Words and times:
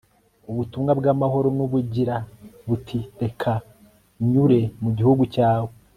ubutumwa 0.49 0.91
bw 0.99 1.05
amahoro 1.13 1.47
n 1.57 1.59
bugira 1.71 2.15
buti 2.67 2.99
reka 3.21 3.51
nyure 4.29 4.59
mu 4.81 4.89
gihugu 4.97 5.23
cyawe 5.33 5.71